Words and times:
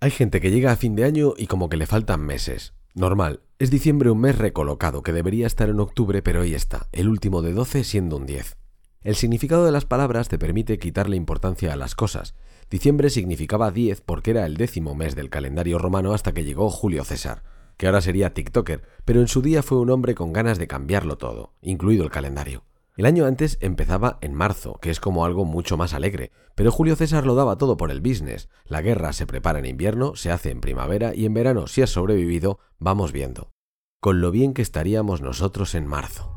Hay 0.00 0.12
gente 0.12 0.40
que 0.40 0.52
llega 0.52 0.70
a 0.70 0.76
fin 0.76 0.94
de 0.94 1.02
año 1.02 1.34
y 1.36 1.48
como 1.48 1.68
que 1.68 1.76
le 1.76 1.84
faltan 1.84 2.20
meses. 2.20 2.72
Normal, 2.94 3.40
es 3.58 3.68
diciembre 3.68 4.10
un 4.10 4.20
mes 4.20 4.38
recolocado 4.38 5.02
que 5.02 5.12
debería 5.12 5.44
estar 5.44 5.68
en 5.68 5.80
octubre, 5.80 6.22
pero 6.22 6.42
ahí 6.42 6.54
está, 6.54 6.86
el 6.92 7.08
último 7.08 7.42
de 7.42 7.52
12 7.52 7.82
siendo 7.82 8.16
un 8.16 8.24
10. 8.24 8.56
El 9.02 9.16
significado 9.16 9.64
de 9.64 9.72
las 9.72 9.86
palabras 9.86 10.28
te 10.28 10.38
permite 10.38 10.78
quitarle 10.78 11.16
importancia 11.16 11.72
a 11.72 11.76
las 11.76 11.96
cosas. 11.96 12.36
Diciembre 12.70 13.10
significaba 13.10 13.72
10 13.72 14.02
porque 14.02 14.30
era 14.30 14.46
el 14.46 14.56
décimo 14.56 14.94
mes 14.94 15.16
del 15.16 15.30
calendario 15.30 15.78
romano 15.78 16.14
hasta 16.14 16.32
que 16.32 16.44
llegó 16.44 16.70
Julio 16.70 17.02
César, 17.02 17.42
que 17.76 17.86
ahora 17.86 18.00
sería 18.00 18.32
TikToker, 18.32 18.82
pero 19.04 19.20
en 19.20 19.26
su 19.26 19.42
día 19.42 19.64
fue 19.64 19.80
un 19.80 19.90
hombre 19.90 20.14
con 20.14 20.32
ganas 20.32 20.58
de 20.58 20.68
cambiarlo 20.68 21.18
todo, 21.18 21.54
incluido 21.60 22.04
el 22.04 22.10
calendario. 22.10 22.62
El 22.98 23.06
año 23.06 23.26
antes 23.26 23.58
empezaba 23.60 24.18
en 24.22 24.34
marzo, 24.34 24.80
que 24.82 24.90
es 24.90 24.98
como 24.98 25.24
algo 25.24 25.44
mucho 25.44 25.76
más 25.76 25.94
alegre, 25.94 26.32
pero 26.56 26.72
Julio 26.72 26.96
César 26.96 27.24
lo 27.24 27.36
daba 27.36 27.56
todo 27.56 27.76
por 27.76 27.92
el 27.92 28.00
business. 28.00 28.48
La 28.64 28.82
guerra 28.82 29.12
se 29.12 29.24
prepara 29.24 29.60
en 29.60 29.66
invierno, 29.66 30.16
se 30.16 30.32
hace 30.32 30.50
en 30.50 30.60
primavera 30.60 31.14
y 31.14 31.24
en 31.24 31.32
verano, 31.32 31.68
si 31.68 31.80
has 31.80 31.90
sobrevivido, 31.90 32.58
vamos 32.80 33.12
viendo. 33.12 33.52
Con 34.00 34.20
lo 34.20 34.32
bien 34.32 34.52
que 34.52 34.62
estaríamos 34.62 35.22
nosotros 35.22 35.76
en 35.76 35.86
marzo. 35.86 36.34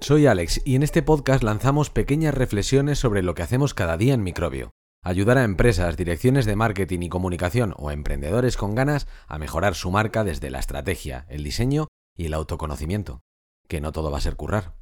Soy 0.00 0.26
Alex 0.26 0.62
y 0.64 0.76
en 0.76 0.84
este 0.84 1.02
podcast 1.02 1.42
lanzamos 1.42 1.90
pequeñas 1.90 2.34
reflexiones 2.34 3.00
sobre 3.00 3.24
lo 3.24 3.34
que 3.34 3.42
hacemos 3.42 3.74
cada 3.74 3.96
día 3.96 4.14
en 4.14 4.22
Microbio 4.22 4.75
ayudar 5.06 5.38
a 5.38 5.44
empresas, 5.44 5.96
direcciones 5.96 6.46
de 6.46 6.56
marketing 6.56 6.98
y 7.02 7.08
comunicación 7.08 7.74
o 7.76 7.92
emprendedores 7.92 8.56
con 8.56 8.74
ganas 8.74 9.06
a 9.28 9.38
mejorar 9.38 9.76
su 9.76 9.92
marca 9.92 10.24
desde 10.24 10.50
la 10.50 10.58
estrategia, 10.58 11.26
el 11.28 11.44
diseño 11.44 11.86
y 12.16 12.26
el 12.26 12.34
autoconocimiento. 12.34 13.20
Que 13.68 13.80
no 13.80 13.92
todo 13.92 14.10
va 14.10 14.18
a 14.18 14.20
ser 14.20 14.34
currar. 14.34 14.74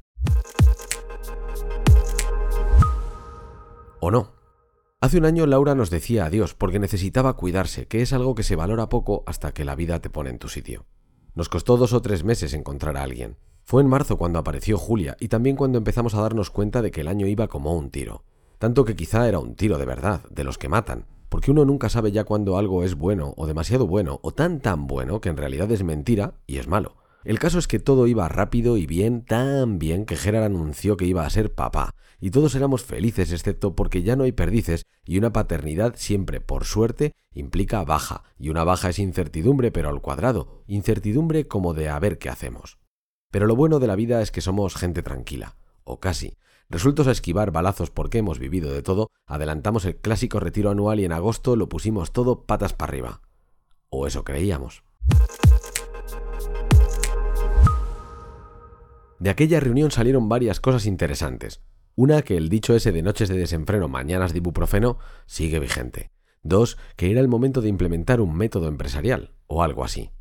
¿O 3.99 4.09
no? 4.09 4.33
Hace 4.99 5.19
un 5.19 5.25
año 5.25 5.45
Laura 5.45 5.75
nos 5.75 5.91
decía 5.91 6.25
adiós 6.25 6.55
porque 6.55 6.79
necesitaba 6.79 7.35
cuidarse, 7.35 7.87
que 7.87 8.01
es 8.01 8.11
algo 8.11 8.33
que 8.33 8.41
se 8.41 8.55
valora 8.55 8.89
poco 8.89 9.23
hasta 9.27 9.53
que 9.53 9.63
la 9.63 9.75
vida 9.75 9.99
te 9.99 10.09
pone 10.09 10.31
en 10.31 10.39
tu 10.39 10.49
sitio. 10.49 10.87
Nos 11.35 11.49
costó 11.49 11.77
dos 11.77 11.93
o 11.93 12.01
tres 12.01 12.23
meses 12.23 12.55
encontrar 12.55 12.97
a 12.97 13.03
alguien. 13.03 13.37
Fue 13.63 13.83
en 13.83 13.89
marzo 13.89 14.17
cuando 14.17 14.39
apareció 14.39 14.79
Julia 14.79 15.17
y 15.19 15.27
también 15.27 15.55
cuando 15.55 15.77
empezamos 15.77 16.15
a 16.15 16.21
darnos 16.21 16.49
cuenta 16.49 16.81
de 16.81 16.89
que 16.89 17.01
el 17.01 17.09
año 17.09 17.27
iba 17.27 17.47
como 17.47 17.75
un 17.75 17.91
tiro 17.91 18.23
tanto 18.57 18.85
que 18.85 18.95
quizá 18.95 19.27
era 19.27 19.39
un 19.39 19.55
tiro 19.55 19.77
de 19.77 19.85
verdad, 19.85 20.21
de 20.29 20.43
los 20.43 20.57
que 20.57 20.69
matan, 20.69 21.05
porque 21.29 21.51
uno 21.51 21.65
nunca 21.65 21.89
sabe 21.89 22.11
ya 22.11 22.23
cuando 22.23 22.57
algo 22.57 22.83
es 22.83 22.95
bueno 22.95 23.33
o 23.37 23.47
demasiado 23.47 23.87
bueno 23.87 24.19
o 24.23 24.33
tan 24.33 24.59
tan 24.59 24.87
bueno 24.87 25.21
que 25.21 25.29
en 25.29 25.37
realidad 25.37 25.71
es 25.71 25.83
mentira 25.83 26.35
y 26.47 26.57
es 26.57 26.67
malo. 26.67 26.95
El 27.25 27.39
caso 27.39 27.57
es 27.57 27.67
que 27.67 27.79
todo 27.79 28.05
iba 28.05 28.29
rápido 28.29 28.77
y 28.77 28.85
bien, 28.85 29.25
tan 29.25 29.79
bien 29.79 30.05
que 30.05 30.15
Gerard 30.15 30.43
anunció 30.43 30.95
que 30.95 31.05
iba 31.05 31.25
a 31.25 31.29
ser 31.31 31.55
papá, 31.55 31.95
y 32.19 32.29
todos 32.29 32.53
éramos 32.53 32.83
felices 32.83 33.31
excepto 33.31 33.75
porque 33.75 34.03
ya 34.03 34.15
no 34.15 34.23
hay 34.23 34.31
perdices 34.31 34.85
y 35.05 35.17
una 35.17 35.33
paternidad 35.33 35.95
siempre, 35.97 36.39
por 36.39 36.65
suerte, 36.65 37.13
implica 37.33 37.83
baja, 37.83 38.23
y 38.37 38.49
una 38.49 38.63
baja 38.63 38.89
es 38.89 38.99
incertidumbre 38.99 39.71
pero 39.71 39.89
al 39.89 40.01
cuadrado, 40.01 40.63
incertidumbre 40.67 41.47
como 41.47 41.73
de 41.73 41.89
a 41.89 41.99
ver 41.99 42.19
qué 42.19 42.29
hacemos. 42.29 42.77
Pero 43.31 43.47
lo 43.47 43.55
bueno 43.55 43.79
de 43.79 43.87
la 43.87 43.95
vida 43.95 44.21
es 44.21 44.31
que 44.31 44.41
somos 44.41 44.75
gente 44.75 45.01
tranquila, 45.01 45.55
o 45.83 45.99
casi, 45.99 46.37
Resueltos 46.69 47.07
a 47.07 47.11
esquivar 47.11 47.51
balazos 47.51 47.91
porque 47.91 48.17
hemos 48.17 48.39
vivido 48.39 48.73
de 48.73 48.81
todo, 48.81 49.11
adelantamos 49.27 49.85
el 49.85 49.97
clásico 49.97 50.39
retiro 50.39 50.71
anual 50.71 50.99
y 50.99 51.05
en 51.05 51.11
agosto 51.11 51.55
lo 51.55 51.69
pusimos 51.69 52.11
todo 52.11 52.45
patas 52.45 52.73
para 52.73 52.89
arriba. 52.89 53.21
O 53.89 54.07
eso 54.07 54.23
creíamos. 54.23 54.83
De 59.19 59.29
aquella 59.29 59.59
reunión 59.59 59.91
salieron 59.91 60.27
varias 60.27 60.59
cosas 60.59 60.85
interesantes. 60.85 61.61
Una, 61.95 62.23
que 62.23 62.35
el 62.35 62.49
dicho 62.49 62.75
ese 62.75 62.91
de 62.91 63.01
noches 63.01 63.29
de 63.29 63.37
desenfreno, 63.37 63.87
mañanas 63.87 64.33
de 64.33 64.39
ibuprofeno, 64.39 64.97
sigue 65.27 65.59
vigente. 65.59 66.11
Dos, 66.41 66.77
que 66.97 67.11
era 67.11 67.21
el 67.21 67.27
momento 67.27 67.61
de 67.61 67.69
implementar 67.69 68.19
un 68.19 68.35
método 68.35 68.67
empresarial, 68.67 69.33
o 69.47 69.63
algo 69.63 69.85
así. 69.85 70.11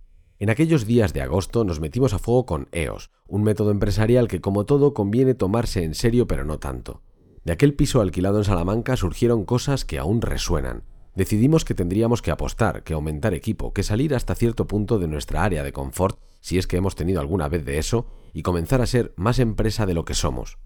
En 0.41 0.51
aquellos 0.51 0.85
días 0.85 1.13
de 1.13 1.23
agosto 1.23 1.65
nos 1.65 1.79
metimos 1.79 2.13
a 2.13 2.19
fuego 2.19 2.45
con 2.45 2.69
EOS, 2.73 3.11
un 3.29 3.45
método 3.45 3.71
empresarial 3.71 4.27
que 4.27 4.41
como 4.41 4.67
todo 4.67 4.93
conviene 4.93 5.35
tomarse 5.35 5.85
en 5.85 5.95
serio 5.95 6.27
pero 6.27 6.45
no 6.45 6.59
tanto. 6.59 7.03
De 7.45 7.53
aquel 7.53 7.75
piso 7.75 8.01
alquilado 8.01 8.39
en 8.39 8.45
Salamanca 8.45 8.97
surgieron 8.97 9.45
cosas 9.45 9.85
que 9.85 9.99
aún 9.99 10.21
resuenan. 10.21 10.83
Decidimos 11.15 11.65
que 11.65 11.75
tendríamos 11.75 12.21
que 12.21 12.33
apostar, 12.33 12.83
que 12.83 12.95
aumentar 12.95 13.33
equipo, 13.33 13.73
que 13.73 13.85
salir 13.85 14.15
hasta 14.15 14.35
cierto 14.35 14.67
punto 14.67 14.99
de 14.99 15.07
nuestra 15.07 15.45
área 15.45 15.63
de 15.63 15.73
confort, 15.73 16.19
si 16.41 16.59
es 16.59 16.67
que 16.67 16.79
hemos 16.79 16.97
tenido 16.97 17.21
alguna 17.21 17.49
vez 17.49 17.65
de 17.65 17.79
eso, 17.79 18.07
y 18.33 18.43
comenzar 18.43 18.81
a 18.81 18.87
ser 18.87 19.15
más 19.17 19.39
empresa 19.39 19.87
de 19.87 19.95
lo 19.95 20.05
que 20.05 20.15
somos. 20.15 20.59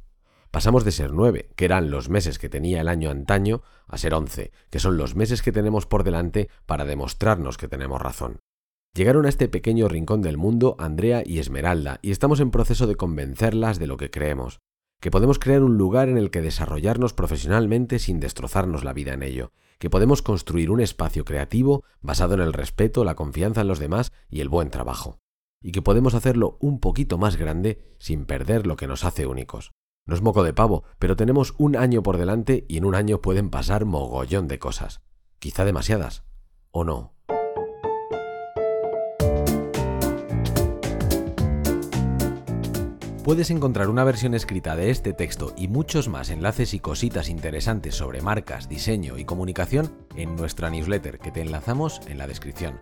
Pasamos 0.51 0.84
de 0.84 0.93
ser 0.93 1.12
nueve, 1.12 1.51
que 1.57 1.67
eran 1.67 1.91
los 1.91 2.09
meses 2.09 2.39
que 2.39 2.49
tenía 2.49 2.81
el 2.81 2.89
año 2.89 3.11
antaño, 3.11 3.61
a 3.87 3.99
ser 3.99 4.15
once, 4.15 4.51
que 4.71 4.78
son 4.78 4.97
los 4.97 5.15
meses 5.15 5.43
que 5.43 5.53
tenemos 5.53 5.84
por 5.84 6.05
delante 6.05 6.49
para 6.65 6.87
demostrarnos 6.87 7.59
que 7.59 7.69
tenemos 7.69 8.01
razón. 8.01 8.39
Llegaron 8.98 9.26
a 9.26 9.28
este 9.28 9.48
pequeño 9.48 9.86
rincón 9.86 10.22
del 10.22 10.38
mundo 10.38 10.75
Andrea 10.81 11.22
y 11.25 11.38
Esmeralda 11.38 12.00
y 12.03 12.10
estamos 12.10 12.41
en 12.41 12.50
proceso 12.50 12.88
de 12.88 12.97
convencerlas 12.97 13.78
de 13.78 13.86
lo 13.86 13.97
que 13.97 14.10
creemos, 14.10 14.59
que 15.00 15.12
podemos 15.12 15.38
crear 15.38 15.62
un 15.62 15.78
lugar 15.78 16.09
en 16.09 16.19
el 16.19 16.32
que 16.32 16.42
desarrollarnos 16.42 17.14
profesionalmente 17.14 18.00
sin 18.00 18.19
destrozarnos 18.19 18.82
la 18.82 18.92
vida 18.92 19.12
en 19.12 19.22
ello, 19.22 19.53
que 19.78 19.88
podemos 19.88 20.20
construir 20.20 20.72
un 20.72 20.81
espacio 20.81 21.25
creativo 21.25 21.84
basado 22.00 22.34
en 22.34 22.41
el 22.41 22.53
respeto, 22.53 23.04
la 23.04 23.14
confianza 23.14 23.60
en 23.60 23.69
los 23.69 23.78
demás 23.78 24.10
y 24.28 24.41
el 24.41 24.48
buen 24.48 24.69
trabajo, 24.69 25.20
y 25.62 25.70
que 25.70 25.80
podemos 25.80 26.15
hacerlo 26.15 26.59
un 26.59 26.80
poquito 26.80 27.19
más 27.19 27.36
grande 27.36 27.94
sin 28.00 28.26
perder 28.26 28.66
lo 28.66 28.75
que 28.75 28.88
nos 28.88 29.04
hace 29.04 29.26
únicos. 29.26 29.70
No 30.06 30.16
es 30.16 30.22
moco 30.22 30.42
de 30.42 30.54
pavo, 30.54 30.82
pero 30.98 31.15
tenemos 31.15 31.54
un 31.56 31.76
año 31.76 32.03
por 32.03 32.16
delante 32.16 32.66
y 32.69 32.78
en 32.78 32.84
un 32.84 32.97
año 32.97 33.20
pueden 33.22 33.48
pasar 33.48 33.84
mogollón 33.84 34.48
de 34.48 34.59
cosas. 34.59 35.03
Quizá 35.38 35.65
demasiadas. 35.65 36.25
¿O 36.72 36.82
no? 36.82 37.18
Puedes 43.28 43.50
encontrar 43.50 43.91
una 43.91 44.05
versión 44.05 44.33
escrita 44.33 44.75
de 44.75 44.89
este 44.89 45.12
texto 45.12 45.53
y 45.55 45.69
muchos 45.69 46.09
más 46.09 46.31
enlaces 46.31 46.72
y 46.72 46.81
cositas 46.81 47.28
interesantes 47.28 47.94
sobre 47.94 48.22
marcas, 48.22 48.71
diseño 48.71 49.19
y 49.19 49.27
comunicación 49.27 49.93
en 50.16 50.34
nuestra 50.34 50.71
newsletter 50.71 51.19
que 51.19 51.31
te 51.31 51.43
enlazamos 51.43 52.00
en 52.06 52.16
la 52.16 52.27
descripción. 52.27 52.81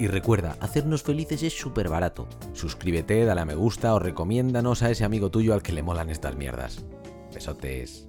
Y 0.00 0.08
recuerda, 0.08 0.56
hacernos 0.58 1.04
felices 1.04 1.44
es 1.44 1.56
súper 1.56 1.88
barato. 1.88 2.28
Suscríbete, 2.52 3.24
dale 3.24 3.42
a 3.42 3.44
me 3.44 3.54
gusta 3.54 3.94
o 3.94 4.00
recomiéndanos 4.00 4.82
a 4.82 4.90
ese 4.90 5.04
amigo 5.04 5.30
tuyo 5.30 5.54
al 5.54 5.62
que 5.62 5.70
le 5.72 5.84
molan 5.84 6.10
estas 6.10 6.34
mierdas. 6.34 6.84
Besotes. 7.32 8.08